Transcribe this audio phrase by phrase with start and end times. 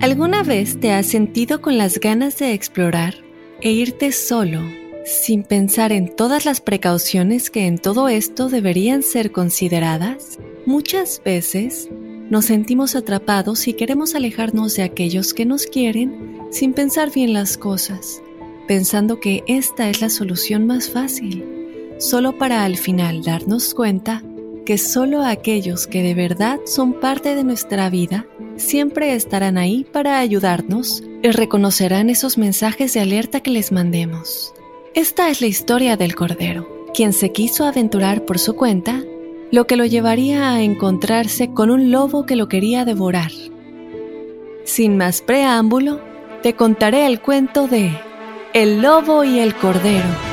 [0.00, 3.14] ¿Alguna vez te has sentido con las ganas de explorar
[3.60, 4.60] e irte solo,
[5.04, 10.38] sin pensar en todas las precauciones que en todo esto deberían ser consideradas?
[10.66, 11.88] Muchas veces
[12.28, 17.56] nos sentimos atrapados y queremos alejarnos de aquellos que nos quieren sin pensar bien las
[17.56, 18.20] cosas,
[18.66, 21.44] pensando que esta es la solución más fácil,
[21.98, 24.22] solo para al final darnos cuenta
[24.64, 28.26] que solo aquellos que de verdad son parte de nuestra vida
[28.56, 34.54] siempre estarán ahí para ayudarnos y reconocerán esos mensajes de alerta que les mandemos.
[34.94, 39.02] Esta es la historia del Cordero, quien se quiso aventurar por su cuenta,
[39.50, 43.30] lo que lo llevaría a encontrarse con un lobo que lo quería devorar.
[44.64, 46.00] Sin más preámbulo,
[46.42, 47.90] te contaré el cuento de
[48.52, 50.25] El lobo y el cordero.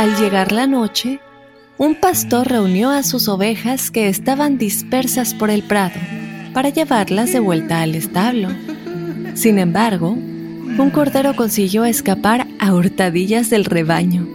[0.00, 1.20] Al llegar la noche,
[1.76, 6.00] un pastor reunió a sus ovejas que estaban dispersas por el prado
[6.54, 8.48] para llevarlas de vuelta al establo.
[9.34, 14.26] Sin embargo, un cordero consiguió escapar a hurtadillas del rebaño.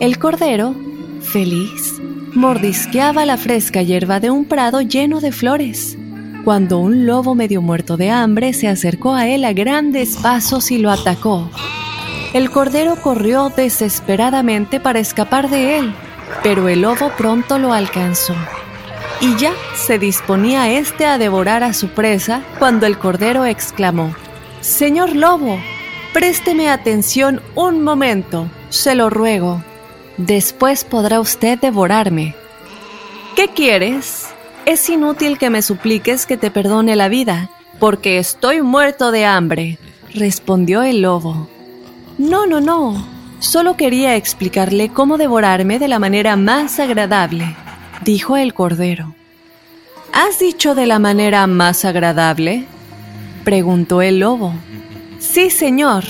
[0.00, 0.74] El cordero,
[1.22, 1.94] feliz,
[2.34, 5.96] mordisqueaba la fresca hierba de un prado lleno de flores,
[6.44, 10.76] cuando un lobo medio muerto de hambre se acercó a él a grandes pasos y
[10.76, 11.48] lo atacó.
[12.34, 15.94] El cordero corrió desesperadamente para escapar de él,
[16.42, 18.34] pero el lobo pronto lo alcanzó.
[19.20, 24.16] Y ya se disponía éste a devorar a su presa cuando el cordero exclamó,
[24.60, 25.60] Señor lobo,
[26.12, 29.62] présteme atención un momento, se lo ruego.
[30.16, 32.34] Después podrá usted devorarme.
[33.36, 34.26] ¿Qué quieres?
[34.66, 39.78] Es inútil que me supliques que te perdone la vida, porque estoy muerto de hambre,
[40.12, 41.53] respondió el lobo.
[42.18, 43.06] No, no, no.
[43.40, 47.56] Solo quería explicarle cómo devorarme de la manera más agradable,
[48.04, 49.14] dijo el cordero.
[50.12, 52.66] ¿Has dicho de la manera más agradable?
[53.44, 54.54] preguntó el lobo.
[55.18, 56.04] Sí, señor.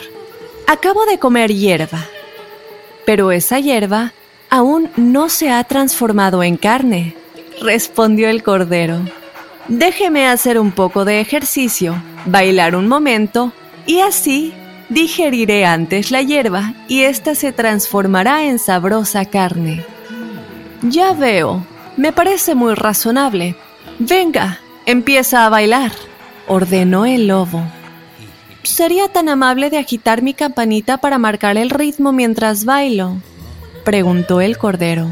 [0.66, 2.04] Acabo de comer hierba.
[3.06, 4.12] Pero esa hierba
[4.50, 7.16] aún no se ha transformado en carne,
[7.60, 9.00] respondió el cordero.
[9.68, 13.52] Déjeme hacer un poco de ejercicio, bailar un momento
[13.86, 14.54] y así
[14.94, 19.84] Digeriré antes la hierba y ésta se transformará en sabrosa carne.
[20.82, 21.66] Ya veo,
[21.96, 23.56] me parece muy razonable.
[23.98, 25.90] Venga, empieza a bailar,
[26.46, 27.60] ordenó el lobo.
[28.62, 33.16] ¿Sería tan amable de agitar mi campanita para marcar el ritmo mientras bailo?
[33.84, 35.08] preguntó el cordero.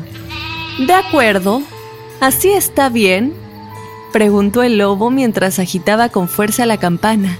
[0.79, 1.61] De acuerdo,
[2.21, 3.35] ¿así está bien?
[4.13, 7.37] preguntó el lobo mientras agitaba con fuerza la campana.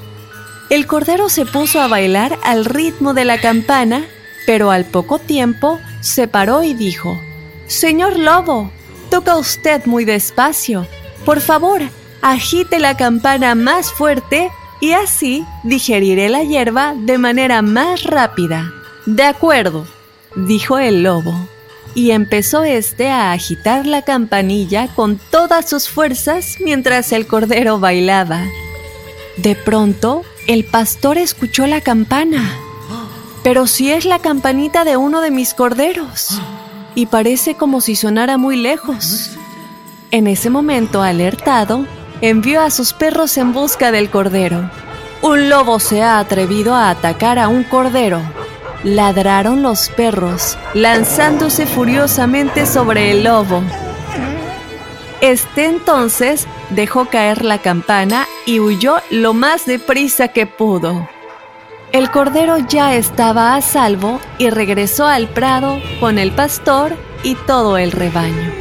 [0.73, 4.07] El cordero se puso a bailar al ritmo de la campana,
[4.47, 7.21] pero al poco tiempo se paró y dijo,
[7.67, 8.71] Señor Lobo,
[9.11, 10.87] toca usted muy despacio.
[11.27, 11.83] Por favor,
[12.23, 14.51] agite la campana más fuerte
[14.81, 18.73] y así digeriré la hierba de manera más rápida.
[19.05, 19.87] De acuerdo,
[20.37, 21.35] dijo el lobo,
[21.95, 28.47] y empezó este a agitar la campanilla con todas sus fuerzas mientras el cordero bailaba.
[29.37, 32.57] De pronto, el pastor escuchó la campana.
[33.43, 36.41] Pero si es la campanita de uno de mis corderos.
[36.95, 39.37] Y parece como si sonara muy lejos.
[40.11, 41.87] En ese momento, alertado,
[42.21, 44.71] envió a sus perros en busca del cordero.
[45.23, 48.21] Un lobo se ha atrevido a atacar a un cordero.
[48.85, 53.63] Ladraron los perros, lanzándose furiosamente sobre el lobo.
[55.23, 61.09] Este entonces dejó caer la campana y huyó lo más deprisa que pudo.
[61.93, 67.79] El cordero ya estaba a salvo y regresó al prado con el pastor y todo
[67.79, 68.53] el rebaño.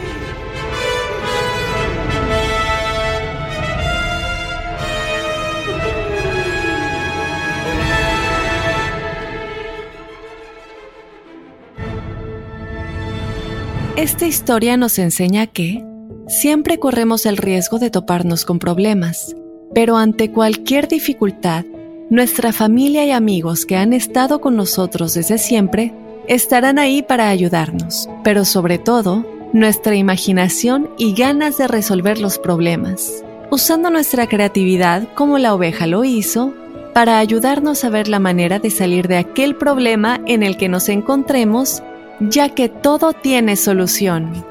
[13.96, 15.91] Esta historia nos enseña que
[16.32, 19.36] siempre corremos el riesgo de toparnos con problemas,
[19.76, 21.66] pero ante cualquier dificultad,
[22.10, 25.94] nuestra familia y amigos que han estado con nosotros desde siempre
[26.28, 33.26] estarán ahí para ayudarnos, pero sobre todo, nuestra imaginación y ganas de resolver los problemas,
[33.50, 36.54] usando nuestra creatividad como la oveja lo hizo,
[36.94, 40.88] para ayudarnos a ver la manera de salir de aquel problema en el que nos
[40.88, 41.84] encontremos,
[42.22, 44.51] ya que todo tiene solución.